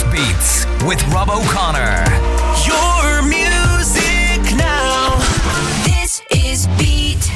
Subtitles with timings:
[0.00, 2.04] Irish Beats with Rob O'Connor.
[2.66, 5.18] Your music now.
[5.84, 7.30] This is Beat.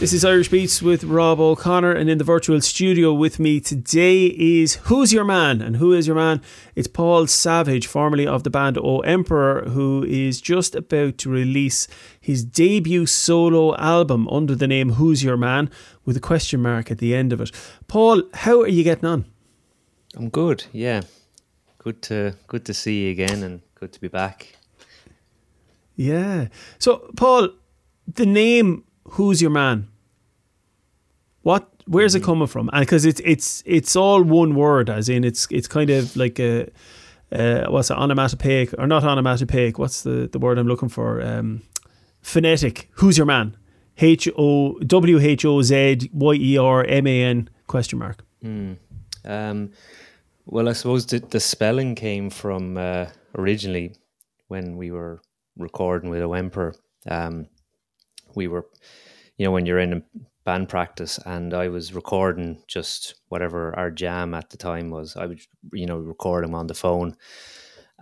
[0.00, 4.26] This is Irish Beats with Rob O'Connor, and in the virtual studio with me today
[4.26, 5.62] is Who's Your Man?
[5.62, 6.40] And who is your man?
[6.74, 11.86] It's Paul Savage, formerly of the band O Emperor, who is just about to release
[12.20, 15.70] his debut solo album under the name Who's Your Man
[16.04, 17.52] with a question mark at the end of it.
[17.86, 19.26] Paul, how are you getting on?
[20.16, 20.64] I'm good.
[20.72, 21.02] Yeah,
[21.78, 24.56] good to good to see you again, and good to be back.
[25.96, 26.48] Yeah.
[26.78, 27.50] So, Paul,
[28.06, 29.88] the name "Who's Your Man"?
[31.42, 31.68] What?
[31.86, 32.68] Where's it coming from?
[32.72, 36.38] And because it's it's it's all one word, as in it's it's kind of like
[36.38, 36.68] a
[37.32, 39.78] uh, what's it onomatopoeic or not onomatopoeic?
[39.78, 41.22] What's the the word I'm looking for?
[41.22, 41.62] Um,
[42.20, 42.88] phonetic.
[42.92, 43.56] Who's your man?
[43.96, 48.24] H O W H O Z Y E R M A N question mark.
[49.24, 49.70] Um,
[50.50, 53.96] well, I suppose the, the spelling came from uh, originally
[54.48, 55.20] when we were
[55.58, 56.74] recording with Emperor.
[57.06, 57.48] Um,
[58.34, 58.66] we were,
[59.36, 60.02] you know, when you're in
[60.46, 65.16] band practice, and I was recording just whatever our jam at the time was.
[65.16, 65.40] I would,
[65.74, 67.14] you know, record them on the phone.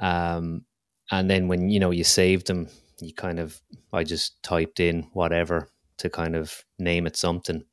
[0.00, 0.66] Um,
[1.10, 2.69] and then when you know you saved them,
[3.00, 3.60] you kind of,
[3.92, 7.64] I just typed in whatever to kind of name it something.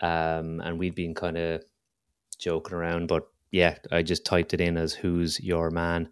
[0.00, 1.64] Um, and we'd been kind of
[2.38, 3.26] joking around, but
[3.56, 6.10] yeah, I just typed it in as "Who's your man,"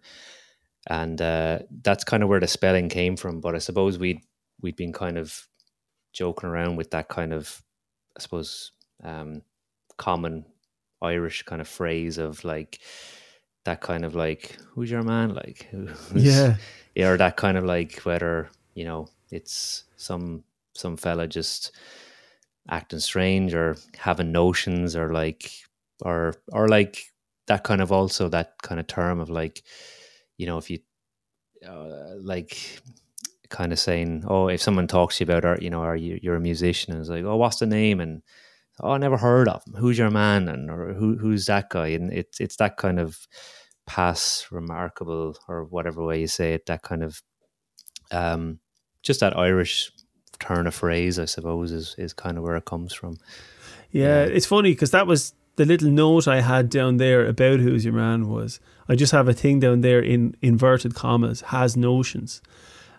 [0.87, 3.41] and uh, that's kind of where the spelling came from.
[3.41, 4.21] But I suppose we'd
[4.61, 5.47] we'd been kind of
[6.13, 7.61] joking around with that kind of,
[8.17, 8.71] I suppose,
[9.03, 9.41] um,
[9.97, 10.45] common
[11.01, 12.79] Irish kind of phrase of like
[13.65, 16.55] that kind of like "Who's your man?" Like, who's, Yeah.
[16.95, 20.43] yeah, or that kind of like whether you know it's some
[20.73, 21.71] some fella just
[22.69, 25.51] acting strange or having notions or like
[26.01, 26.97] or or like
[27.47, 29.63] that kind of also that kind of term of like
[30.37, 30.79] you know if you
[31.67, 32.81] uh, like
[33.49, 36.19] kind of saying oh if someone talks to you about are you know are you
[36.21, 37.99] you're a musician and it's like oh what's the name?
[37.99, 38.21] And
[38.81, 40.47] oh I never heard of him who's your man?
[40.49, 41.87] And or who who's that guy?
[41.87, 43.27] And it's it's that kind of
[43.87, 47.21] pass remarkable or whatever way you say it that kind of
[48.11, 48.59] um
[49.03, 49.91] just that Irish
[50.39, 53.17] turn of phrase I suppose is is kind of where it comes from.
[53.91, 57.85] Yeah, it's funny because that was the little note I had down there about who's
[57.85, 62.41] your man was I just have a thing down there in inverted commas has notions,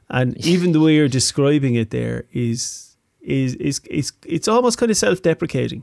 [0.09, 4.91] and even the way you're describing it there is is is it's it's almost kind
[4.91, 5.83] of self deprecating.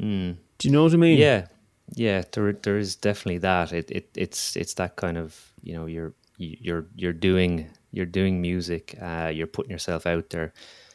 [0.00, 0.36] Mm.
[0.58, 1.18] Do you know what I mean?
[1.18, 1.46] Yeah,
[1.94, 2.22] yeah.
[2.32, 3.72] There, there is definitely that.
[3.72, 8.40] It, it, it's, it's that kind of you know you're, you're, you're doing, you're doing
[8.40, 8.96] music.
[9.00, 10.52] Uh, you're putting yourself out there,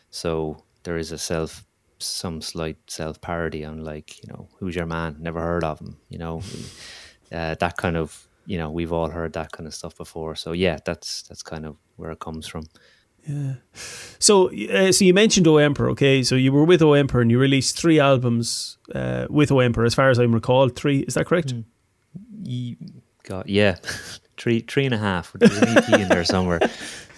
[0.09, 1.63] so there is a self,
[2.03, 5.17] some slight self parody on like you know who's your man?
[5.19, 5.97] Never heard of him.
[6.09, 6.41] You know,
[7.31, 10.35] uh, that kind of you know we've all heard that kind of stuff before.
[10.35, 12.65] So yeah, that's that's kind of where it comes from.
[13.27, 13.53] Yeah.
[14.19, 16.23] So, uh, so you mentioned O Emperor, okay?
[16.23, 19.85] So you were with O Emperor and you released three albums uh, with O Emperor,
[19.85, 20.75] as far as I'm recalled.
[20.75, 21.53] Three, is that correct?
[23.23, 23.75] God, yeah,
[24.37, 25.33] three, three and a half.
[25.33, 26.59] There's an EP in there somewhere.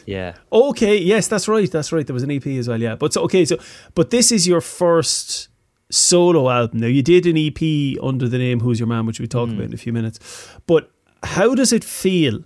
[0.05, 0.35] Yeah.
[0.51, 1.71] Okay, yes, that's right.
[1.71, 2.05] That's right.
[2.05, 2.95] There was an EP as well, yeah.
[2.95, 3.57] But so okay, so
[3.95, 5.49] but this is your first
[5.89, 6.79] solo album.
[6.79, 9.65] Now you did an EP under the name Who's Your Man, which we talk about
[9.65, 10.19] in a few minutes.
[10.65, 10.91] But
[11.23, 12.43] how does it feel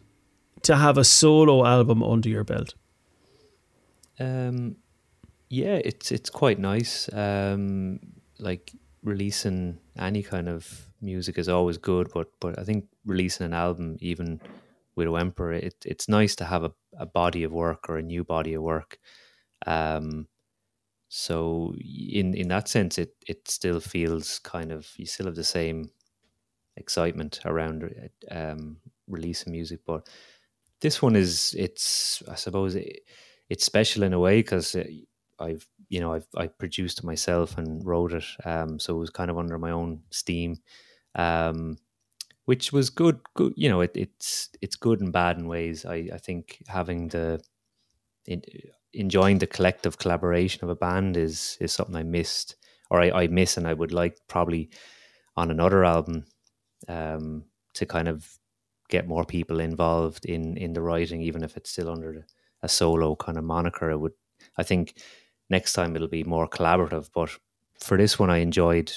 [0.63, 2.75] to have a solo album under your belt?
[4.19, 4.75] Um,
[5.49, 7.09] yeah, it's it's quite nice.
[7.13, 7.99] Um,
[8.39, 8.71] like
[9.03, 13.97] releasing any kind of music is always good, but but I think releasing an album,
[14.01, 14.41] even
[14.97, 18.23] with Emperor, it it's nice to have a, a body of work or a new
[18.23, 18.99] body of work.
[19.67, 20.27] Um,
[21.09, 25.43] so in in that sense, it it still feels kind of you still have the
[25.43, 25.91] same
[26.77, 27.89] excitement around
[28.31, 28.77] um,
[29.07, 30.09] releasing music, but
[30.81, 33.01] this one is it's I suppose it,
[33.49, 34.75] it's special in a way because
[35.39, 39.09] I've you know I've I produced it myself and wrote it, um, so it was
[39.09, 40.57] kind of under my own steam,
[41.15, 41.77] um,
[42.47, 43.19] which was good.
[43.35, 45.85] Good, you know, it, it's it's good and bad in ways.
[45.85, 47.41] I I think having the
[48.25, 48.41] in,
[48.93, 52.55] enjoying the collective collaboration of a band is is something I missed
[52.89, 54.69] or I, I miss and I would like probably
[55.35, 56.25] on another album
[56.87, 57.43] um,
[57.75, 58.39] to kind of
[58.89, 62.25] get more people involved in in the writing, even if it's still under
[62.63, 63.91] a solo kind of moniker.
[63.91, 64.13] It would,
[64.57, 64.93] I think,
[65.49, 67.09] next time it'll be more collaborative.
[67.13, 67.37] But
[67.81, 68.93] for this one, I enjoyed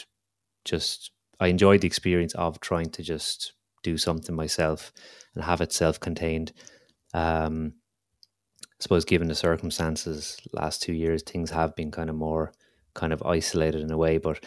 [0.64, 1.10] just
[1.40, 4.92] I enjoyed the experience of trying to just do something myself
[5.34, 6.52] and have it self-contained.
[7.14, 7.74] Um,
[8.64, 12.52] I suppose, given the circumstances, last two years things have been kind of more
[12.94, 14.18] kind of isolated in a way.
[14.18, 14.44] But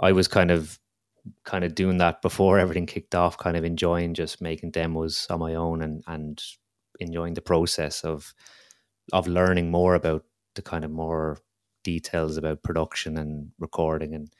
[0.00, 0.78] I was kind of
[1.44, 5.40] kind of doing that before everything kicked off, kind of enjoying just making demos on
[5.40, 6.42] my own and and
[7.00, 8.34] enjoying the process of
[9.12, 10.24] of learning more about
[10.54, 11.38] the kind of more
[11.82, 14.30] details about production and recording and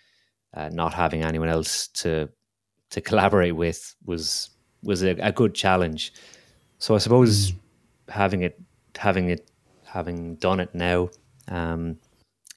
[0.54, 2.28] uh, not having anyone else to
[2.90, 4.50] to collaborate with was
[4.82, 6.12] was a, a good challenge.
[6.78, 7.56] So I suppose mm.
[8.08, 8.60] having it
[8.96, 9.50] having it
[9.84, 11.10] having done it now,
[11.48, 11.98] um,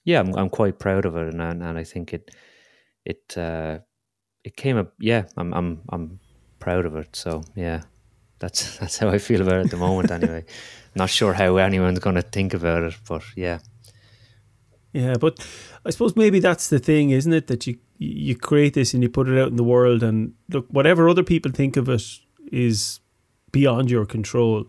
[0.04, 2.32] yeah, I'm I'm quite proud of it, and and I think it
[3.06, 3.80] it uh,
[4.44, 4.94] it came up.
[5.00, 6.20] Yeah, I'm I'm I'm
[6.60, 7.16] proud of it.
[7.16, 7.82] So yeah,
[8.40, 10.12] that's that's how I feel about it at the moment.
[10.12, 10.46] anyway,
[10.96, 13.60] not sure how anyone's going to think about it, but yeah.
[14.94, 15.46] Yeah, but
[15.86, 17.48] I suppose maybe that's the thing, isn't it?
[17.48, 20.68] That you you create this and you put it out in the world, and look,
[20.70, 22.04] whatever other people think of it
[22.52, 23.00] is
[23.52, 24.66] beyond your control.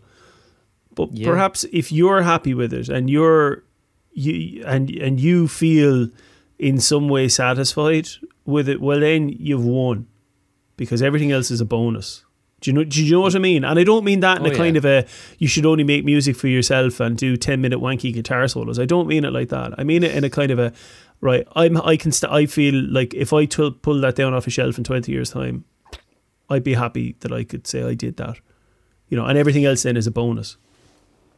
[0.94, 1.28] But yeah.
[1.28, 3.64] perhaps if you're happy with it and you're
[4.12, 6.08] you and and you feel
[6.58, 8.08] in some way satisfied
[8.44, 10.06] with it, well then you've won
[10.76, 12.24] because everything else is a bonus.
[12.60, 12.84] Do you know?
[12.84, 13.64] Do you know what I mean?
[13.64, 14.78] And I don't mean that in oh, a kind yeah.
[14.78, 15.06] of a
[15.38, 18.78] you should only make music for yourself and do ten minute wanky guitar solos.
[18.78, 19.74] I don't mean it like that.
[19.78, 20.72] I mean it in a kind of a
[21.20, 21.46] right.
[21.54, 24.50] I'm I can st- I feel like if I t- pull that down off a
[24.50, 25.64] shelf in twenty years time,
[26.50, 28.40] I'd be happy that I could say I did that.
[29.08, 30.56] You know, and everything else then is a bonus.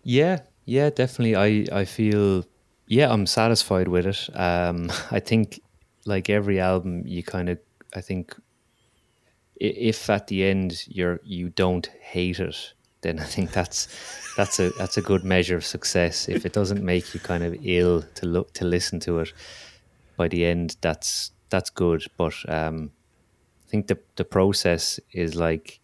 [0.02, 1.37] Yeah, yeah, definitely.
[1.37, 2.44] I I feel
[2.87, 4.28] yeah, I'm satisfied with it.
[4.34, 5.61] Um, I think
[6.06, 7.58] like every album, you kind of
[7.94, 8.34] I think
[9.61, 12.73] if at the end you're you don't hate it,
[13.03, 13.89] then I think that's
[14.37, 16.29] that's a that's a good measure of success.
[16.29, 19.33] If it doesn't make you kind of ill to look to listen to it
[20.17, 22.05] by the end, that's that's good.
[22.17, 22.91] But um,
[23.67, 25.81] I think the the process is like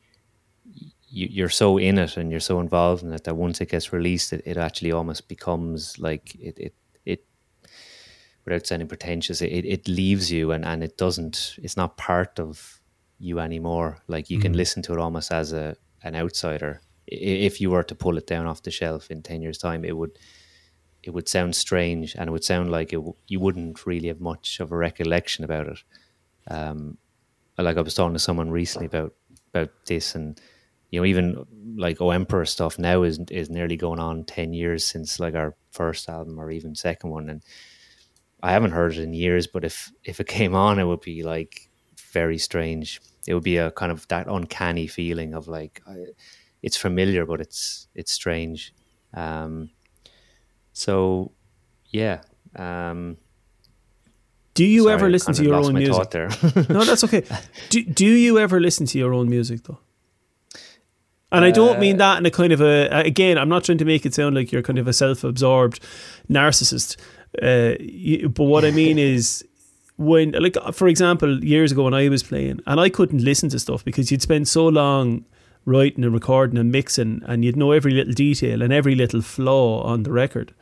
[1.08, 3.92] you, you're so in it and you're so involved in it that once it gets
[3.92, 6.74] released, it, it actually almost becomes like it it
[7.04, 7.26] it
[8.46, 12.80] without sounding pretentious, it, it leaves you and, and it doesn't it's not part of
[13.18, 13.98] you anymore.
[14.08, 14.42] Like you mm-hmm.
[14.42, 16.82] can listen to it almost as a an outsider.
[17.06, 19.96] If you were to pull it down off the shelf in ten years' time, it
[19.96, 20.18] would
[21.02, 24.58] it would sound strange and it would sound like it, you wouldn't really have much
[24.58, 25.78] of a recollection about it.
[26.48, 26.98] Um,
[27.58, 29.14] like I was talking to someone recently about
[29.54, 30.38] about this, and
[30.90, 31.46] you know, even
[31.76, 35.54] like O Emperor stuff now is is nearly going on ten years since like our
[35.70, 37.42] first album or even second one, and
[38.42, 39.46] I haven't heard it in years.
[39.46, 41.70] But if if it came on, it would be like
[42.20, 43.00] very strange.
[43.28, 45.82] It would be a kind of that uncanny feeling of like
[46.62, 48.72] it's familiar, but it's it's strange.
[49.12, 49.70] Um,
[50.72, 51.32] so
[51.90, 52.20] yeah.
[52.54, 53.18] Um,
[54.54, 56.10] do you sorry, ever listen to your own music?
[56.10, 56.28] There.
[56.76, 57.22] no, that's okay.
[57.68, 59.80] Do Do you ever listen to your own music though?
[61.32, 63.36] And I don't mean that in a kind of a again.
[63.36, 65.80] I'm not trying to make it sound like you're kind of a self-absorbed
[66.30, 66.96] narcissist.
[67.42, 69.44] Uh, you, but what I mean is
[69.96, 73.58] when like for example years ago when I was playing and I couldn't listen to
[73.58, 75.24] stuff because you'd spend so long
[75.64, 79.82] writing and recording and mixing and you'd know every little detail and every little flaw
[79.82, 80.54] on the record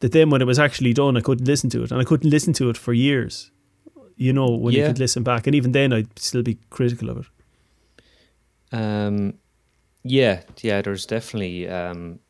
[0.00, 2.30] that then when it was actually done I couldn't listen to it and I couldn't
[2.30, 3.50] listen to it for years
[4.16, 4.82] you know when yeah.
[4.82, 9.34] you could listen back and even then I'd still be critical of it um
[10.02, 12.20] yeah yeah there's definitely um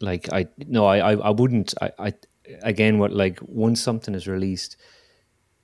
[0.00, 2.14] like I no I I, I wouldn't I, I
[2.62, 4.76] again what like once something is released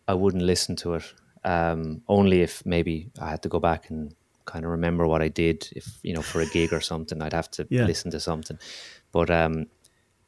[0.09, 1.15] I wouldn't listen to it.
[1.45, 4.15] Um, only if maybe I had to go back and
[4.45, 5.69] kind of remember what I did.
[5.75, 7.85] If you know, for a gig or something, I'd have to yeah.
[7.85, 8.59] listen to something.
[9.13, 9.67] But um,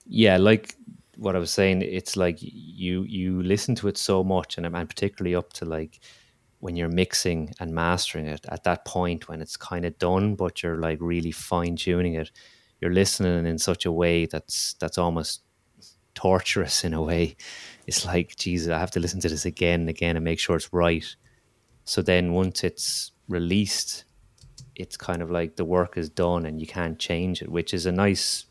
[0.06, 0.74] yeah, like
[1.16, 4.88] what I was saying, it's like you you listen to it so much, and and
[4.88, 6.00] particularly up to like
[6.60, 10.62] when you're mixing and mastering it at that point when it's kind of done, but
[10.62, 12.30] you're like really fine tuning it.
[12.80, 15.42] You're listening in such a way that's that's almost
[16.14, 17.36] torturous in a way.
[17.86, 20.56] It's like, Jesus, I have to listen to this again and again and make sure
[20.56, 21.04] it's right.
[21.84, 24.04] So then once it's released,
[24.74, 27.86] it's kind of like the work is done and you can't change it, which is
[27.86, 28.46] a nice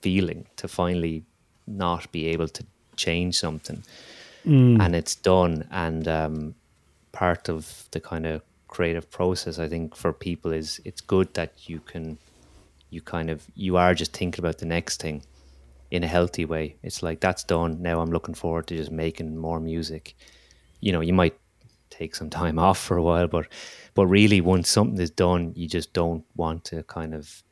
[0.00, 1.24] feeling to finally
[1.66, 2.64] not be able to
[2.96, 3.82] change something.
[4.44, 4.80] Mm.
[4.84, 5.66] And it's done.
[5.70, 6.54] And um,
[7.12, 11.68] part of the kind of creative process, I think, for people is it's good that
[11.68, 12.18] you can,
[12.90, 15.22] you kind of, you are just thinking about the next thing
[15.94, 16.74] in a healthy way.
[16.82, 17.80] It's like that's done.
[17.80, 20.16] Now I'm looking forward to just making more music.
[20.80, 21.38] You know, you might
[21.88, 23.46] take some time off for a while, but
[23.94, 27.44] but really once something is done, you just don't want to kind of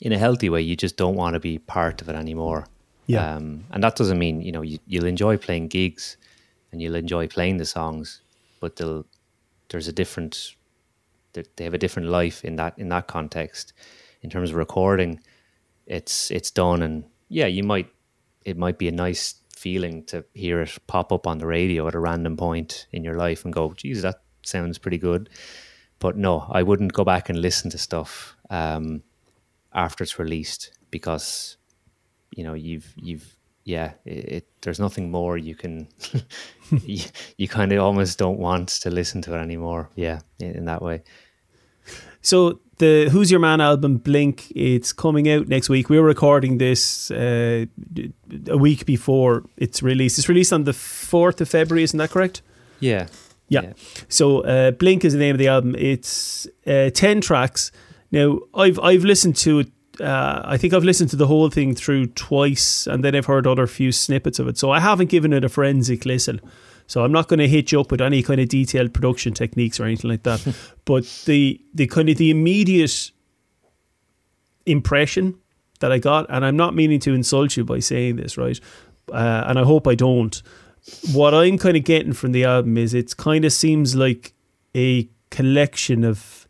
[0.00, 2.66] in a healthy way, you just don't want to be part of it anymore.
[3.06, 3.36] Yeah.
[3.36, 6.18] Um, and that doesn't mean, you know, you, you'll enjoy playing gigs
[6.70, 8.20] and you'll enjoy playing the songs,
[8.60, 9.06] but they'll,
[9.70, 10.54] there's a different,
[11.32, 13.72] they have a different life in that, in that context.
[14.22, 15.20] In terms of recording,
[15.86, 17.90] it's, it's done and yeah, you might
[18.44, 21.94] it might be a nice feeling to hear it pop up on the radio at
[21.94, 25.28] a random point in your life and go, geez, that sounds pretty good.
[25.98, 29.02] But no, I wouldn't go back and listen to stuff um,
[29.74, 31.56] after it's released because
[32.34, 35.88] you know you've you've yeah it, it there's nothing more you can
[36.84, 37.02] you,
[37.36, 40.82] you kind of almost don't want to listen to it anymore yeah in, in that
[40.82, 41.02] way
[42.20, 45.90] So the Who's Your Man album Blink, it's coming out next week.
[45.90, 47.66] We're recording this uh,
[48.48, 50.18] a week before it's released.
[50.18, 52.42] It's released on the fourth of February, isn't that correct?
[53.48, 53.72] yeah Yeah.
[54.08, 55.74] So uh, Blink is the name of the album.
[55.76, 57.72] It's uh, ten tracks.
[58.12, 59.68] Now I've I've listened to it.
[60.00, 63.46] Uh, I think I've listened to the whole thing through twice, and then I've heard
[63.46, 64.56] other few snippets of it.
[64.58, 66.40] So I haven't given it a forensic listen.
[66.88, 69.78] So I'm not going to hit you up with any kind of detailed production techniques
[69.78, 70.56] or anything like that.
[70.84, 73.12] but the the kind of the immediate
[74.66, 75.38] impression
[75.80, 78.58] that I got, and I'm not meaning to insult you by saying this, right?
[79.12, 80.42] Uh, and I hope I don't.
[81.12, 84.32] What I'm kind of getting from the album is it kind of seems like
[84.74, 86.48] a collection of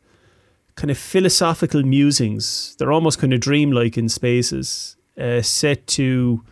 [0.77, 2.77] kind of philosophical musings.
[2.79, 6.45] They're almost kind of dreamlike in spaces, uh, set to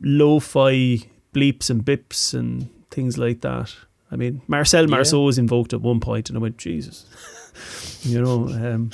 [0.00, 1.02] lo-fi
[1.34, 3.74] bleeps and bips and things like that.
[4.12, 4.90] I mean, Marcel Yeah.
[4.96, 7.06] Marceau was invoked at one point, and I went, Jesus,
[8.02, 8.48] you know.
[8.48, 8.90] Um,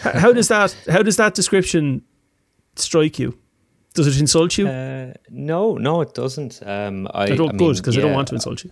[0.00, 0.74] how does that?
[0.88, 2.02] How does that description
[2.76, 3.36] strike you?
[3.94, 4.68] Does it insult you?
[4.68, 8.36] uh, no no it doesn't um i, I don't good because I don't want to
[8.36, 8.70] insult you.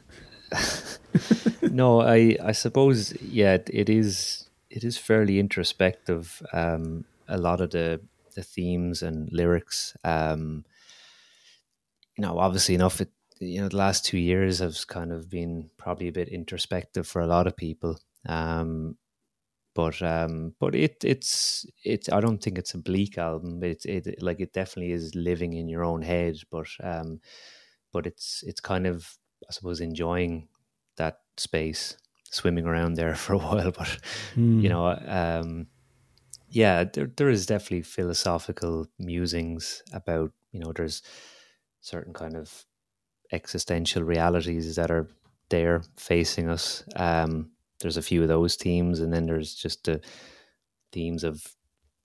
[1.70, 6.40] no, I I suppose yeah, it- it is it is fairly introspective.
[6.52, 8.00] Um, a lot of the
[8.36, 9.96] the themes and lyrics.
[10.04, 10.64] Um,
[12.16, 13.00] you know, obviously enough.
[13.00, 17.06] It you know the last two years have kind of been probably a bit introspective
[17.06, 17.98] for a lot of people.
[18.26, 18.96] Um,
[19.74, 23.62] but um, but it it's it's I don't think it's a bleak album.
[23.62, 26.36] It's it like it definitely is living in your own head.
[26.50, 27.20] But um,
[27.92, 29.16] but it's it's kind of
[29.48, 30.48] I suppose enjoying
[30.96, 33.70] that space, swimming around there for a while.
[33.70, 33.98] But
[34.62, 35.68] you know, um,
[36.48, 41.02] yeah, there there is definitely philosophical musings about you know there's
[41.80, 42.64] certain kind of
[43.32, 45.08] existential realities that are
[45.50, 46.84] there facing us.
[46.96, 50.00] Um, there's a few of those themes, and then there's just the
[50.92, 51.46] themes of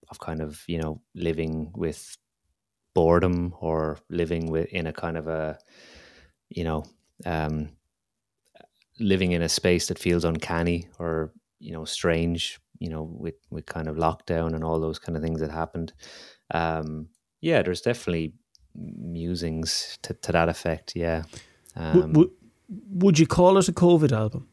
[0.09, 2.17] of kind of you know living with
[2.93, 5.57] boredom or living with in a kind of a
[6.49, 6.83] you know
[7.25, 7.69] um,
[8.99, 13.65] living in a space that feels uncanny or you know strange you know with with
[13.65, 15.93] kind of lockdown and all those kind of things that happened
[16.53, 17.07] um
[17.41, 18.33] yeah there's definitely
[18.75, 21.23] musings to, to that effect yeah
[21.75, 22.31] um, w-
[22.89, 24.47] would you call it a COVID album?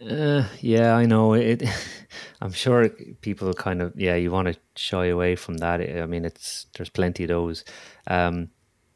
[0.00, 1.62] Uh, yeah, I know it.
[2.40, 2.88] I'm sure
[3.20, 5.80] people kind of yeah, you want to shy away from that.
[5.80, 7.64] I mean, it's there's plenty of those,
[8.06, 8.48] um,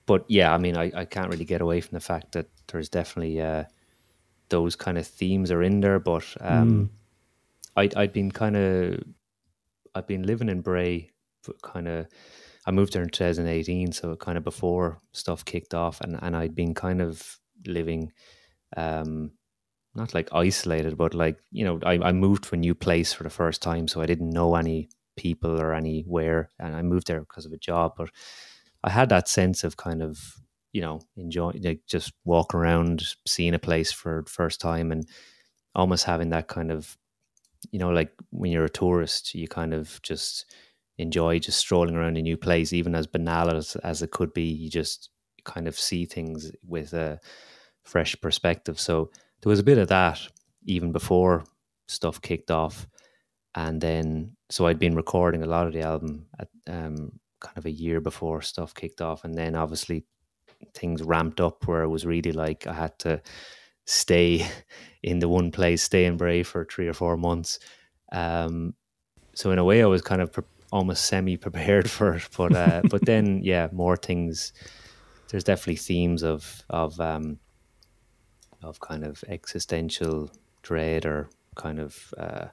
[0.06, 2.88] but yeah, I mean, I, I can't really get away from the fact that there's
[2.88, 3.64] definitely uh,
[4.48, 5.98] those kind of themes are in there.
[6.00, 6.90] But um,
[7.76, 9.02] I'd I'd been kind of
[9.94, 11.10] I've been living in Bray,
[11.62, 12.06] kind of.
[12.66, 16.54] I moved there in 2018, so kind of before stuff kicked off, and and I'd
[16.54, 18.12] been kind of living.
[18.76, 19.33] Um,
[19.94, 23.23] not like isolated, but like you know, I, I moved to a new place for
[23.23, 27.21] the first time, so I didn't know any people or anywhere, and I moved there
[27.21, 27.92] because of a job.
[27.97, 28.11] But
[28.83, 30.18] I had that sense of kind of
[30.73, 35.09] you know enjoying, like just walking around, seeing a place for the first time, and
[35.75, 36.97] almost having that kind of
[37.73, 40.47] you know, like when you're a tourist, you kind of just
[40.98, 44.44] enjoy just strolling around a new place, even as banal as, as it could be.
[44.44, 45.10] You just
[45.44, 47.20] kind of see things with a
[47.82, 48.80] fresh perspective.
[48.80, 49.10] So
[49.42, 50.20] there was a bit of that
[50.64, 51.44] even before
[51.88, 52.86] stuff kicked off.
[53.54, 57.66] And then, so I'd been recording a lot of the album at um, kind of
[57.66, 59.24] a year before stuff kicked off.
[59.24, 60.04] And then obviously
[60.74, 63.22] things ramped up where it was really like I had to
[63.86, 64.46] stay
[65.02, 67.58] in the one place, stay in Bray for three or four months.
[68.12, 68.74] Um,
[69.34, 70.32] so in a way, I was kind of
[70.74, 72.28] almost semi prepared for it.
[72.36, 74.52] But uh, but then, yeah, more things.
[75.28, 77.38] There's definitely themes of of um,
[78.62, 80.30] of kind of existential
[80.62, 82.46] dread or kind of uh,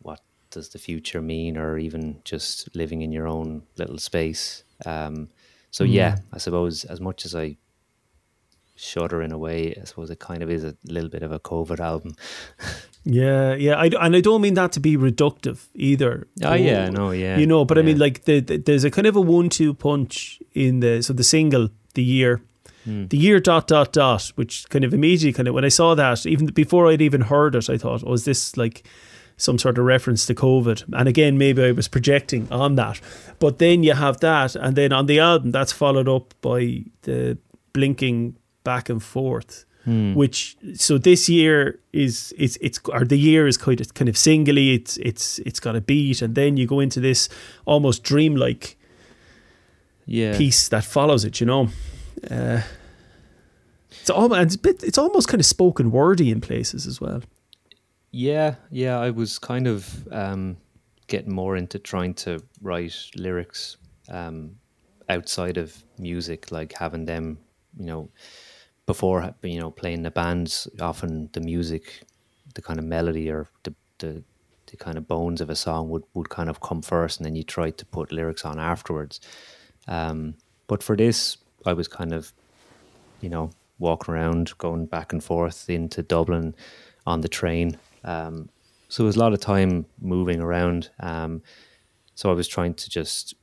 [0.00, 4.64] what does the future mean, or even just living in your own little space.
[4.84, 5.28] Um,
[5.70, 7.56] so yeah, I suppose as much as I
[8.76, 11.40] shudder in a way, I suppose it kind of is a little bit of a
[11.40, 12.14] COVID album.
[13.08, 16.26] Yeah, yeah, I, and I don't mean that to be reductive either.
[16.42, 19.06] Oh, yeah, no, yeah, you know, but I mean, like the, the, there's a kind
[19.06, 22.42] of a one-two punch in the so the single, the year,
[22.84, 23.06] Hmm.
[23.06, 26.26] the year dot dot dot, which kind of immediately kind of when I saw that,
[26.26, 28.84] even before I'd even heard it, I thought, oh, is this like
[29.36, 30.84] some sort of reference to COVID?
[30.92, 33.00] And again, maybe I was projecting on that,
[33.38, 37.38] but then you have that, and then on the album, that's followed up by the
[37.72, 38.34] blinking
[38.66, 39.64] back and forth.
[40.14, 44.16] Which so this year is it's it's or the year is kind of kind of
[44.16, 44.74] singly.
[44.74, 47.28] It's it's it's got a beat, and then you go into this
[47.66, 48.76] almost dreamlike
[50.06, 50.36] Yeah.
[50.38, 51.38] piece that follows it.
[51.40, 51.68] You know,
[52.30, 52.62] uh,
[54.00, 57.20] it's almost it's, bit, it's almost kind of spoken wordy in places as well.
[58.10, 58.98] Yeah, yeah.
[59.06, 60.56] I was kind of um,
[61.06, 63.76] getting more into trying to write lyrics
[64.08, 64.56] um,
[65.08, 67.38] outside of music, like having them,
[67.78, 68.08] you know,
[68.86, 70.68] before you know playing the bands.
[70.80, 72.02] Often the music,
[72.54, 74.22] the kind of melody or the the,
[74.66, 77.36] the kind of bones of a song would would kind of come first, and then
[77.36, 79.20] you try to put lyrics on afterwards.
[79.88, 80.34] Um,
[80.66, 82.32] but for this, I was kind of
[83.20, 86.54] you know, walking around, going back and forth into Dublin
[87.06, 87.78] on the train.
[88.04, 88.48] Um,
[88.88, 90.90] so it was a lot of time moving around.
[91.00, 91.42] Um,
[92.14, 93.34] so I was trying to just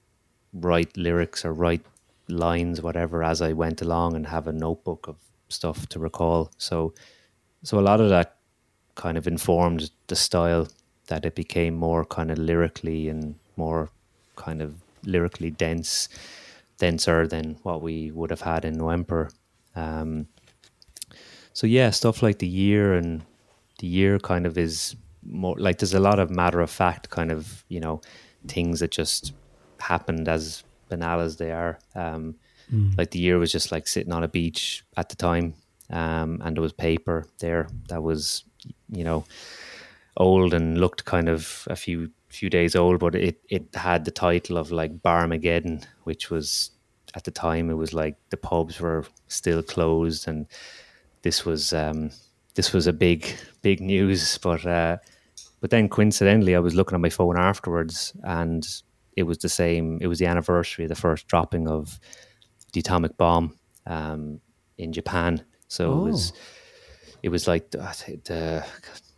[0.54, 1.86] write lyrics or write
[2.28, 5.18] lines, whatever, as I went along, and have a notebook of
[5.54, 6.52] stuff to recall.
[6.58, 6.94] So,
[7.64, 8.38] so a lot of that
[8.96, 10.68] kind of informed the style
[11.08, 13.90] that it became more kind of lyrically and more
[14.36, 16.10] kind of lyrically dense,
[16.78, 19.30] denser than what we would have had in O Emperor.
[19.76, 20.28] Um,
[21.54, 23.24] so yeah, stuff like the year and
[23.80, 24.96] the year kind of is
[25.26, 28.02] more like there's a lot of matter of fact kind of you know
[28.48, 29.34] things that just
[29.80, 31.80] happened as banal as they are.
[31.96, 32.36] Um,
[32.98, 35.56] Like the year was just like sitting on a beach at the time,
[35.90, 38.44] um, and there was paper there that was
[38.90, 39.26] you know
[40.18, 44.12] old and looked kind of a few few days old, but it it had the
[44.12, 46.72] title of like Barmageddon, which was
[47.16, 50.48] at the time it was like the pubs were still closed and
[51.22, 52.12] this was um,
[52.56, 53.28] this was a big
[53.62, 54.38] big news.
[54.38, 54.98] But uh,
[55.60, 58.68] but then coincidentally, I was looking at my phone afterwards, and
[59.18, 59.98] it was the same.
[60.02, 62.00] It was the anniversary of the first dropping of
[62.74, 64.40] the atomic bomb um,
[64.78, 65.44] in Japan.
[65.68, 66.34] So it was
[67.24, 67.80] it was like the,
[68.26, 68.66] the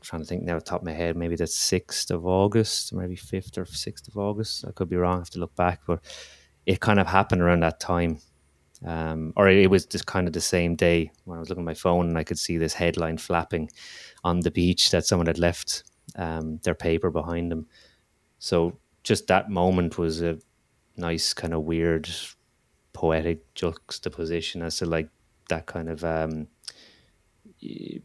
[0.05, 3.15] trying to think now, the top of my head, maybe the sixth of August, maybe
[3.15, 4.65] fifth or sixth of August.
[4.67, 5.15] I could be wrong.
[5.15, 5.99] I have to look back, but
[6.65, 8.19] it kind of happened around that time.
[8.85, 11.65] Um, or it was just kind of the same day when I was looking at
[11.65, 13.69] my phone and I could see this headline flapping
[14.23, 15.83] on the beach that someone had left
[16.15, 17.67] um, their paper behind them.
[18.37, 20.37] So just that moment was a
[20.97, 22.09] nice kind of weird
[22.95, 25.09] poetic juxtaposition as to like
[25.49, 26.47] that kind of um,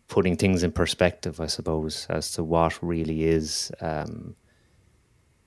[0.09, 4.37] putting things in perspective, I suppose, as to what really is um,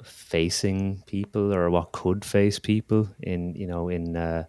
[0.04, 4.46] facing people or what could face people in you know in uh,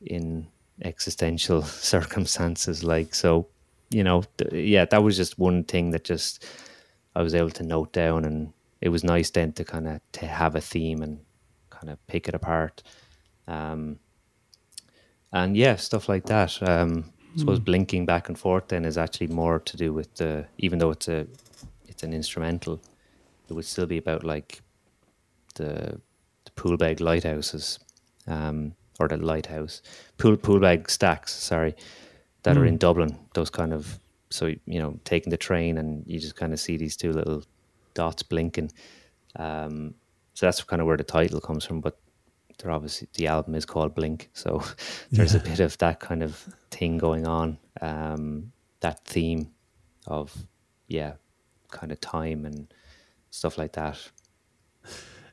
[0.00, 0.46] in
[0.82, 3.46] existential circumstances like so
[3.90, 6.44] you know th- yeah that was just one thing that just
[7.14, 10.26] I was able to note down and it was nice then to kind of to
[10.26, 11.20] have a theme and
[11.70, 12.82] kind of pick it apart.
[13.46, 14.00] Um
[15.34, 16.62] and yeah stuff like that.
[16.62, 20.46] Um I suppose blinking back and forth then is actually more to do with the
[20.58, 21.26] even though it's a
[21.88, 22.80] it's an instrumental
[23.48, 24.62] it would still be about like
[25.56, 26.00] the
[26.44, 27.80] the Poolbeg lighthouses
[28.28, 29.82] um or the lighthouse
[30.16, 31.74] pool Poolbeg stacks sorry
[32.44, 33.98] that are in Dublin those kind of
[34.30, 37.42] so you know taking the train and you just kind of see these two little
[37.94, 38.70] dots blinking.
[39.34, 39.94] Um
[40.34, 41.98] so that's kind of where the title comes from but
[42.58, 44.62] they're obviously the album is called blink so
[45.12, 46.36] there's a bit of that kind of
[46.70, 49.50] thing going on um that theme
[50.06, 50.46] of
[50.88, 51.12] yeah
[51.70, 52.72] kind of time and
[53.30, 53.98] stuff like that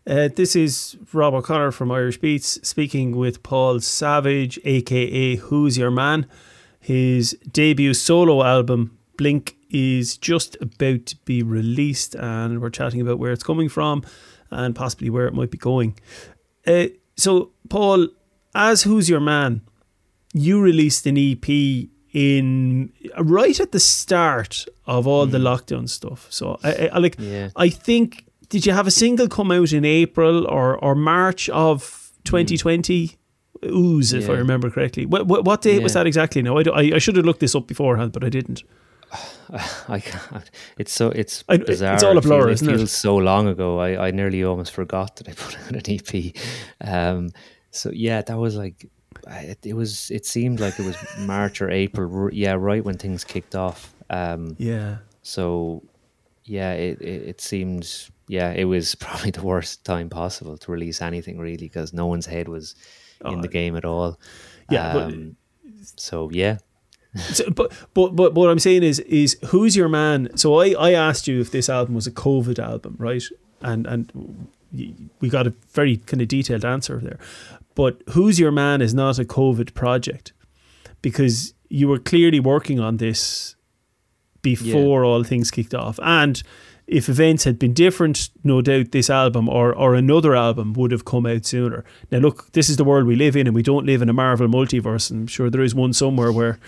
[0.08, 5.92] Uh, this is Rob O'Connor from Irish Beats speaking with Paul Savage, aka Who's Your
[5.92, 6.26] Man.
[6.80, 13.20] His debut solo album, Blink, is just about to be released, and we're chatting about
[13.20, 14.04] where it's coming from
[14.50, 15.96] and possibly where it might be going.
[16.66, 16.88] Uh,
[17.22, 18.08] so, Paul,
[18.56, 19.62] as Who's Your Man,
[20.34, 21.48] you released an EP
[22.14, 25.44] in right at the start of all the mm.
[25.44, 26.28] lockdown stuff.
[26.30, 27.50] So, I, I, like, Yeah.
[27.56, 32.12] I think did you have a single come out in April or or March of
[32.26, 33.08] 2020?
[33.08, 33.18] Mm.
[33.64, 35.06] Ooze, if I remember correctly.
[35.06, 36.42] What, what, what date was that exactly?
[36.42, 38.64] No, I, I, I should have looked this up beforehand, but I didn't.
[39.90, 40.50] I can't.
[40.78, 41.98] It's so it's I- it's bizarre.
[42.06, 42.78] all a It feels- isn't it?
[42.78, 43.80] feels so long ago.
[43.80, 46.34] I, I nearly almost forgot that I put out an EP.
[46.82, 47.30] Um,
[47.72, 48.88] so yeah, that was like
[49.28, 50.10] it, it was.
[50.12, 52.30] It seemed like it was March or April.
[52.34, 53.94] Yeah, right when things kicked off.
[54.10, 54.98] Um, Yeah.
[55.24, 55.84] so
[56.46, 61.02] yeah, it, it it seemed yeah it was probably the worst time possible to release
[61.02, 62.76] anything really because no one's head was
[63.26, 64.18] in the game at all.
[64.70, 65.36] Yeah, Um,
[65.98, 66.58] so yeah,
[67.16, 70.36] So, but, but but what I'm saying is is who's your man?
[70.38, 73.24] So I, I asked you if this album was a COVID album, right?
[73.62, 74.48] And and
[75.20, 77.20] we got a very kind of detailed answer there.
[77.76, 80.32] But who's your man is not a COVID project
[81.02, 83.56] because you were clearly working on this
[84.42, 86.00] before all things kicked off.
[86.02, 86.42] And
[86.88, 91.06] if events had been different, no doubt this album or, or another album would have
[91.06, 91.86] come out sooner.
[92.12, 94.14] Now, look, this is the world we live in, and we don't live in a
[94.14, 95.10] Marvel multiverse.
[95.10, 96.60] I'm sure there is one somewhere where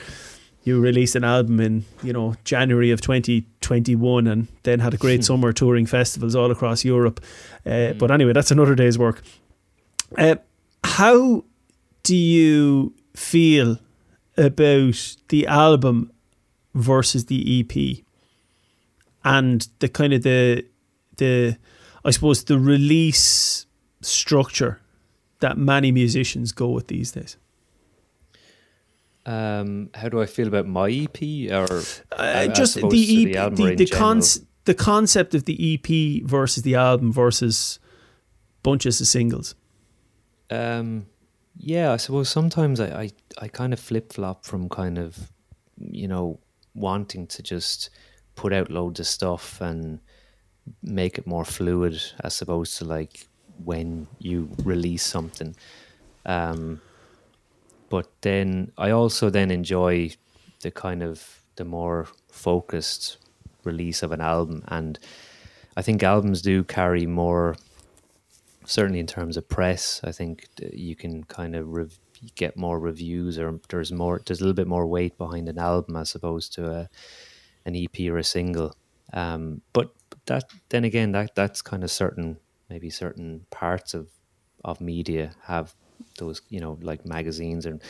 [0.64, 5.24] you released an album in you know January of 2021 and then had a great
[5.24, 7.20] summer touring festivals all across Europe.
[7.66, 9.22] Uh, But anyway, that's another day's work.
[10.18, 10.36] Uh,
[10.84, 11.44] how
[12.04, 13.78] do you feel
[14.38, 16.12] about the album
[16.74, 18.04] versus the EP
[19.24, 20.66] and the kind of the
[21.18, 21.58] the
[22.06, 23.66] I suppose the release
[24.02, 24.82] structure
[25.40, 27.38] that many musicians go with these days?
[29.26, 31.82] Um, how do I feel about my EP or
[32.12, 34.16] Uh, just the EP, the, the, general?
[34.16, 37.80] conce- the concept of the EP versus the album versus
[38.64, 39.56] bunches of singles.
[40.50, 41.06] Um,
[41.58, 43.10] yeah, I suppose sometimes I, I,
[43.42, 45.32] I kind of flip flop from kind of,
[45.78, 46.40] you know,
[46.76, 47.90] wanting to just
[48.36, 50.00] put out loads of stuff and
[50.82, 53.28] make it more fluid as opposed to like
[53.64, 55.56] when you release something.
[56.26, 56.82] Um,
[57.94, 60.12] but then I also then enjoy
[60.62, 63.18] the kind of the more focused
[63.64, 64.98] release of an album and
[65.78, 67.56] I think albums do carry more
[68.66, 72.00] certainly in terms of press, I think uh, you can kind of
[72.36, 75.96] get more reviews, or there's more, there's a little bit more weight behind an album
[75.96, 76.90] as opposed to a,
[77.66, 78.76] an EP or a single.
[79.14, 79.94] Um, but
[80.26, 82.38] that, then again, that that's kind of certain,
[82.70, 84.08] maybe certain parts of
[84.64, 85.76] of media have
[86.18, 87.82] those, you know, like magazines and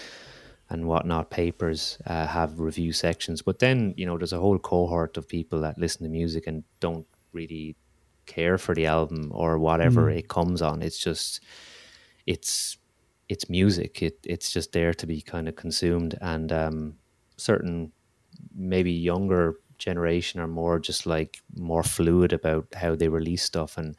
[0.70, 3.42] and whatnot, papers uh, have review sections.
[3.42, 6.64] But then, you know, there's a whole cohort of people that listen to music and
[6.80, 7.76] don't really
[8.26, 10.82] care for the album or whatever it comes on.
[10.82, 11.42] It's just
[12.26, 12.78] it's
[13.30, 14.02] it's music.
[14.02, 16.96] It it's just there to be kind of consumed and um
[17.38, 17.92] certain
[18.56, 23.96] maybe younger generation are more just like more fluid about how they release stuff and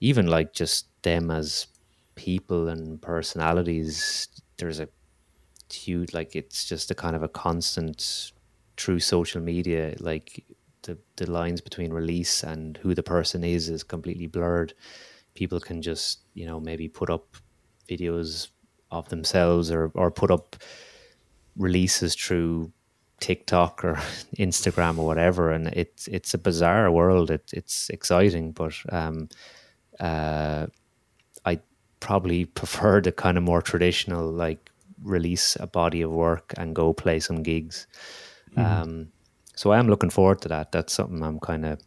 [0.00, 1.66] even like just them as
[2.14, 4.88] people and personalities there's a
[5.72, 8.32] huge like it's just a kind of a constant
[8.76, 10.44] through social media like
[10.82, 14.74] the the lines between release and who the person is is completely blurred
[15.34, 17.36] people can just you know maybe put up
[17.88, 18.48] videos
[18.90, 20.56] of themselves or or put up
[21.56, 22.72] releases through
[23.20, 23.94] TikTok or
[24.38, 27.30] Instagram or whatever, and it's it's a bizarre world.
[27.30, 29.28] It, it's exciting, but um,
[30.00, 30.66] uh,
[32.00, 34.70] probably prefer the kind of more traditional, like
[35.02, 37.86] release a body of work and go play some gigs.
[38.56, 39.12] Um,
[39.54, 40.72] so I am looking forward to that.
[40.72, 41.80] That's something I'm kind of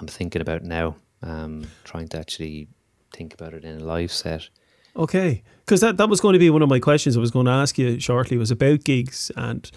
[0.00, 0.96] I'm thinking about now.
[1.22, 2.68] Um, trying to actually
[3.12, 4.48] think about it in a live set.
[4.96, 7.46] Okay, because that, that was going to be one of my questions I was going
[7.46, 9.70] to ask you shortly was about gigs and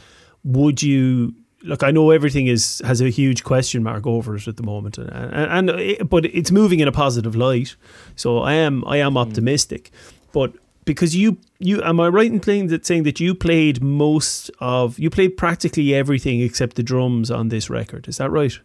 [0.43, 1.83] would you look?
[1.83, 5.09] I know everything is has a huge question mark over it at the moment, and,
[5.09, 7.75] and, and it, but it's moving in a positive light.
[8.15, 9.91] So I am I am optimistic,
[10.33, 10.53] but
[10.85, 14.97] because you you am I right in playing that saying that you played most of
[14.99, 18.07] you played practically everything except the drums on this record?
[18.07, 18.57] Is that right?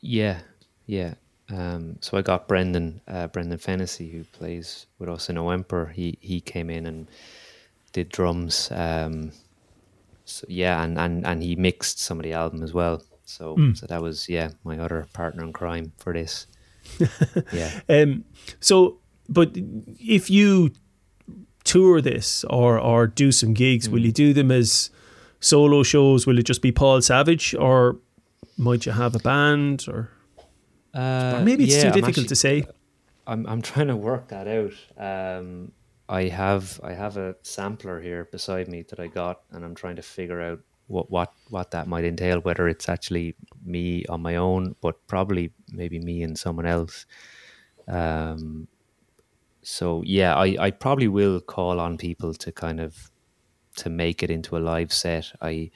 [0.00, 0.40] Yeah,
[0.86, 1.14] yeah.
[1.50, 5.86] Um, so I got Brendan, uh, Brendan Fennessy, who plays with us in O Emperor.
[5.86, 7.08] He he came in and
[7.92, 8.70] did drums.
[8.70, 9.32] Um,
[10.24, 13.02] so yeah, and, and and he mixed some of the album as well.
[13.24, 16.46] So so that was yeah my other partner in crime for this.
[17.52, 17.80] yeah.
[17.88, 18.24] Um,
[18.60, 19.50] so, but
[19.98, 20.70] if you
[21.64, 24.90] tour this or or do some gigs, will you do them as
[25.40, 26.26] solo shows?
[26.26, 27.96] Will it just be Paul Savage, or
[28.58, 29.86] might you have a band?
[29.88, 30.10] Or
[30.92, 32.66] Uh, maybe it's yeah, too difficult actually- to say.
[33.26, 34.74] I'm I'm trying to work that out.
[35.40, 35.72] Um,
[36.08, 39.96] I have I have a sampler here beside me that I got, and I'm trying
[39.96, 42.40] to figure out what what what that might entail.
[42.40, 47.06] Whether it's actually me on my own, but probably maybe me and someone else.
[47.88, 48.68] Um,
[49.62, 53.10] so yeah, I I probably will call on people to kind of
[53.76, 55.32] to make it into a live set.
[55.40, 55.70] I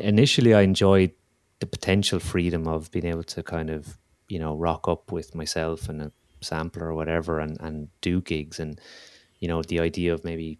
[0.00, 1.12] initially I enjoyed
[1.60, 5.88] the potential freedom of being able to kind of you know rock up with myself
[5.88, 8.60] and a sampler or whatever and and do gigs.
[8.60, 8.80] And
[9.40, 10.58] you know the idea of maybe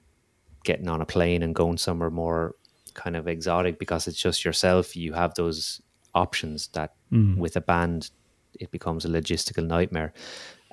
[0.65, 2.55] getting on a plane and going somewhere more
[2.95, 5.81] kind of exotic because it's just yourself you have those
[6.15, 6.95] options that
[7.39, 8.11] with a band
[8.59, 10.13] it becomes a logistical nightmare.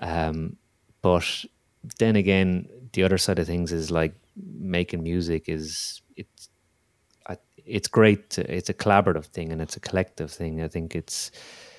[0.01, 0.57] Um
[1.01, 1.45] but
[1.99, 6.49] then again the other side of things is like making music is it's
[7.65, 10.61] it's great it's a collaborative thing and it's a collective thing.
[10.61, 11.72] I think it's it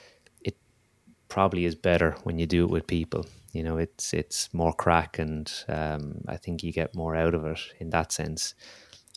[1.35, 3.23] probably is better when you do it with people
[3.57, 6.03] you know it's it's more crack and um,
[6.35, 8.55] i think you get more out of it in that sense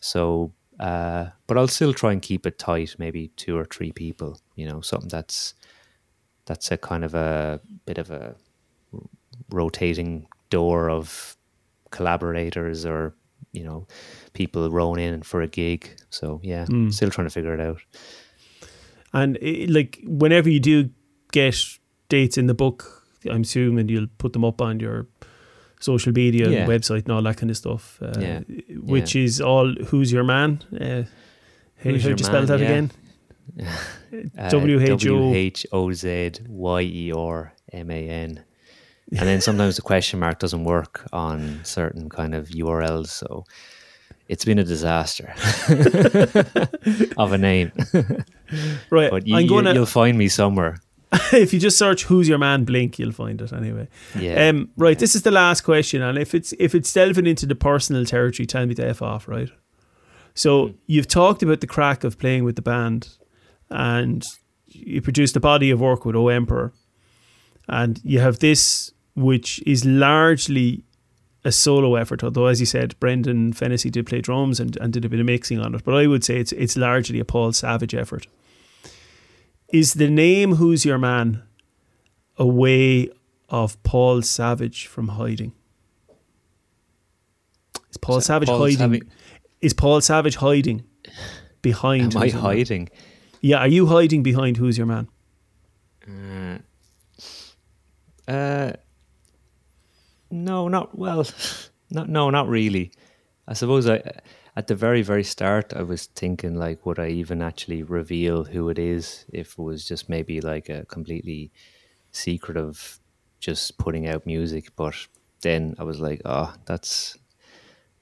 [0.00, 0.52] So,
[0.88, 4.30] uh, but I'll still try and keep it tight, maybe two or three people.
[4.54, 5.54] You know, something that's
[6.46, 8.36] that's a kind of a bit of a
[9.50, 11.36] rotating door of
[11.90, 13.14] collaborators or
[13.52, 13.86] you know
[14.32, 15.80] people rolling in for a gig.
[16.10, 17.80] So yeah, still trying to figure it out.
[19.12, 20.90] And i like whenever you do
[21.32, 21.56] get
[22.08, 25.06] dates in the book, I'm assuming you'll put them up on your
[25.80, 26.58] social media Yeah.
[26.60, 27.98] and website and all that kind of stuff.
[28.02, 28.40] Uh, Yeah.
[28.80, 29.24] Which Yeah.
[29.24, 30.60] is all who's your man?
[30.72, 31.02] Uh,
[31.82, 32.90] how Who's how'd Your you spell Man, that again?
[34.38, 34.48] Uh.
[34.50, 34.78] W
[35.34, 38.40] H O Z Y E R M A N.
[39.10, 43.44] And then sometimes the question mark doesn't work on certain kind of URLs, so
[44.28, 45.32] it's been a disaster
[47.16, 47.72] of a name.
[48.90, 49.10] Right.
[49.10, 50.80] But you, I'm going you, to will find me somewhere.
[51.32, 53.88] if you just search "Who's Your Man" Blink, you'll find it anyway.
[54.18, 54.48] Yeah.
[54.48, 54.98] Um, right.
[54.98, 58.46] This is the last question, and if it's if it's delving into the personal territory,
[58.46, 59.26] tell me to f off.
[59.26, 59.50] Right.
[60.34, 63.16] So you've talked about the crack of playing with the band,
[63.70, 64.24] and
[64.66, 66.72] you produced a body of work with O Emperor,
[67.68, 70.84] and you have this, which is largely
[71.42, 72.22] a solo effort.
[72.22, 75.26] Although, as you said, Brendan Fennessy did play drums and, and did a bit of
[75.26, 78.26] mixing on it, but I would say it's it's largely a Paul Savage effort.
[79.72, 81.42] Is the name Who's Your Man
[82.36, 83.10] a way
[83.48, 85.52] of Paul Savage from hiding?
[87.90, 88.78] Is Paul So Savage Paul hiding?
[88.78, 89.08] Savage-
[89.60, 90.84] Is Paul Savage hiding
[91.62, 92.14] behind?
[92.14, 92.42] Am I Your Man?
[92.42, 92.88] hiding?
[93.40, 95.08] Yeah, are you hiding behind Who's Your Man?
[96.06, 96.58] Uh,
[98.30, 98.72] Uh,
[100.30, 101.26] no, not well.
[101.90, 102.92] Not no, not really.
[103.46, 104.02] I suppose I,
[104.58, 108.68] at the very very start, I was thinking like, would I even actually reveal who
[108.68, 111.52] it is if it was just maybe like a completely
[112.10, 112.98] secretive,
[113.38, 114.74] just putting out music.
[114.74, 114.96] But
[115.42, 117.16] then I was like, oh, that's.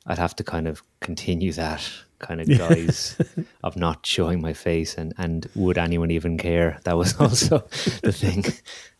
[0.07, 1.83] I'd have to kind of continue that
[2.21, 3.21] kind of guise
[3.63, 6.81] of not showing my face, and and would anyone even care?
[6.85, 7.69] That was also
[8.03, 8.45] the thing.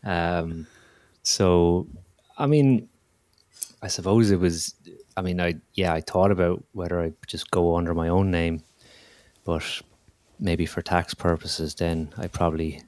[0.03, 0.67] Um,
[1.23, 1.87] so,
[2.37, 2.87] I mean,
[3.81, 4.75] I suppose it was.
[5.17, 8.61] I mean, I yeah, I thought about whether I just go under my own name,
[9.43, 9.63] but
[10.39, 12.81] maybe for tax purposes, then I probably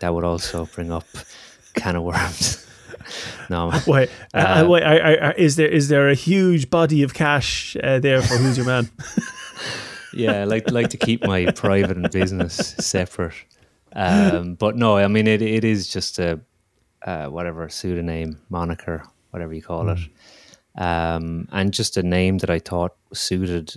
[0.00, 1.06] that would also bring up
[1.74, 2.66] can of worms.
[3.50, 7.14] no, Wait, uh, Uh, wait, are, are- is there is there a huge body of
[7.14, 8.90] cash uh, there for Who's Your Man?
[10.12, 13.34] yeah, I like like to keep my private and business separate.
[13.92, 15.40] Um, but no, I mean it.
[15.40, 16.40] It is just a
[17.06, 19.98] uh, whatever pseudonym, moniker, whatever you call it,
[20.76, 23.74] um, and just a name that I thought suited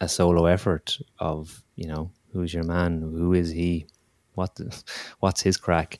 [0.00, 3.86] a solo effort of you know who's your man, who is he,
[4.34, 4.82] what the,
[5.20, 5.98] what's his crack.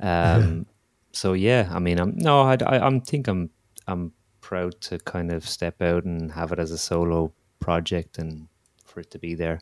[0.00, 0.66] Um,
[1.12, 3.50] so yeah, I mean, I'm no, I, I I'm think I'm
[3.86, 8.48] I'm proud to kind of step out and have it as a solo project and
[8.84, 9.60] for it to be there.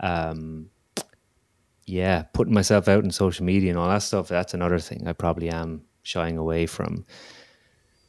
[0.00, 0.70] Um,
[1.86, 5.12] yeah, putting myself out in social media and all that stuff, that's another thing I
[5.12, 7.04] probably am shying away from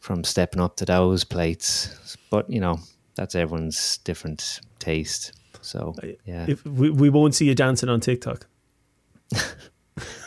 [0.01, 2.17] from stepping up to those plates.
[2.29, 2.79] But, you know,
[3.15, 5.31] that's everyone's different taste.
[5.61, 6.45] So yeah.
[6.49, 8.47] If we, we won't see you dancing on TikTok.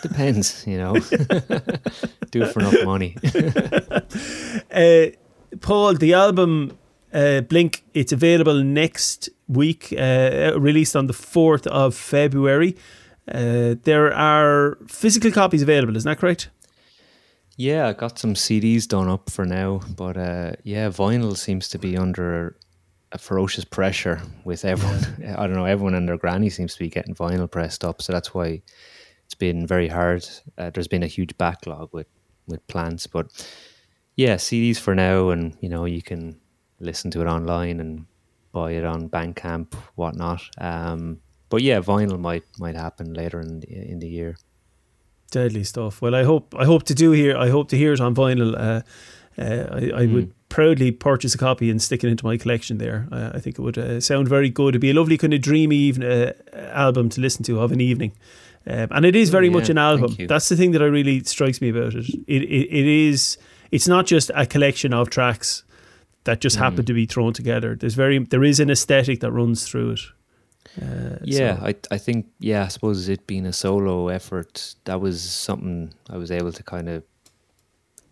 [0.02, 0.94] Depends, you know.
[2.30, 3.16] Do it for enough money.
[4.72, 5.06] Uh,
[5.60, 6.76] Paul, the album
[7.12, 12.76] uh, Blink, it's available next week, uh, released on the 4th of February.
[13.28, 16.50] Uh, there are physical copies available, isn't that correct?
[17.56, 21.78] Yeah, I got some CDs done up for now, but uh, yeah, vinyl seems to
[21.78, 22.56] be under
[23.12, 25.34] a ferocious pressure with everyone.
[25.38, 28.12] I don't know, everyone and their granny seems to be getting vinyl pressed up, so
[28.12, 28.60] that's why
[29.24, 30.28] it's been very hard.
[30.58, 32.08] Uh, there's been a huge backlog with
[32.48, 33.26] with plants, but
[34.16, 36.40] yeah, CDs for now, and you know you can
[36.80, 38.06] listen to it online and
[38.50, 40.42] buy it on Bandcamp, whatnot.
[40.58, 44.36] Um, but yeah, vinyl might might happen later in the, in the year.
[45.34, 46.00] Deadly stuff.
[46.00, 47.36] Well, I hope I hope to do here.
[47.36, 48.54] I hope to hear it on vinyl.
[48.56, 48.82] Uh,
[49.36, 52.78] uh, I, I would proudly purchase a copy and stick it into my collection.
[52.78, 54.70] There, uh, I think it would uh, sound very good.
[54.76, 56.32] It'd be a lovely kind of dreamy even uh,
[56.72, 58.12] album to listen to of an evening.
[58.64, 60.14] Um, and it is very Oh, much an album.
[60.28, 62.08] That's the thing that I really strikes me about it.
[62.28, 62.68] It, it.
[62.70, 63.36] it is.
[63.72, 65.64] It's not just a collection of tracks
[66.24, 66.60] that just Mm.
[66.60, 67.74] happen to be thrown together.
[67.74, 70.00] There's very there is an aesthetic that runs through it.
[70.80, 75.00] Uh, Yeah, so- I I think yeah, I suppose it being a solo effort, that
[75.00, 77.02] was something I was able to kind of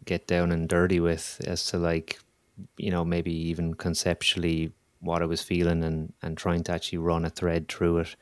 [0.04, 2.18] get down and dirty with as to like,
[2.76, 7.24] you know, maybe even conceptually what I was feeling and and trying to actually run
[7.24, 8.16] a thread through it.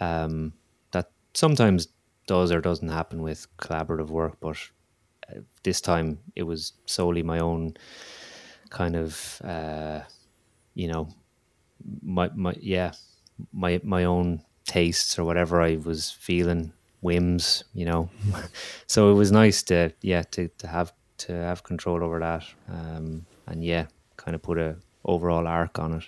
[0.00, 0.52] Um,
[0.92, 1.88] that sometimes
[2.26, 4.56] does or doesn't happen with collaborative work, but
[5.30, 7.74] uh, this time it was solely my own
[8.70, 10.00] kind of uh,
[10.74, 11.08] you know
[12.02, 12.92] my my yeah
[13.52, 18.10] my my own tastes or whatever I was feeling whims, you know.
[18.86, 23.26] so it was nice to yeah to, to have to have control over that, um,
[23.46, 26.04] and yeah, kind of put a overall arc on it.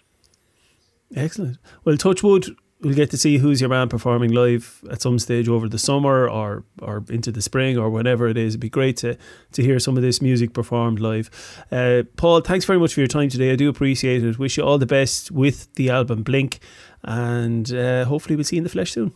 [1.14, 1.59] Excellent.
[1.85, 6.29] Well, Touchwood, we'll get to see whozyerman performing live at some stage over the summer
[6.29, 8.53] or or into the spring or whenever it is.
[8.55, 9.17] It'd be great to
[9.53, 11.31] to hear some of this music performed live.
[11.71, 13.53] Uh, Paul, thanks very much for your time today.
[13.53, 14.38] I do appreciate it.
[14.38, 16.61] Wish you all the best with the album Blink,
[17.03, 19.12] and uh, hopefully we'll see you in the flesh soon.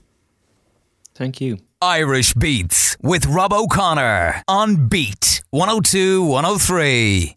[1.14, 1.58] Thank you.
[1.80, 7.36] Irish Beats with Rob O'Connor on Beat 102 103.